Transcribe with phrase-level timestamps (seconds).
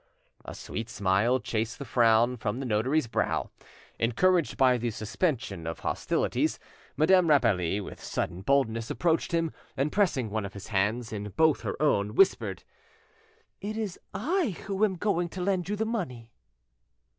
[0.45, 3.51] A sweet smile chased the frown from the notary's brow.
[3.99, 6.57] Encouraged by the suspension of hostilities,
[6.97, 11.61] Madame Rapally with sudden boldness approached him, and, pressing one of his hands in both
[11.61, 12.63] her own, whispered—
[13.61, 16.31] "It is I who am going to lend you the money."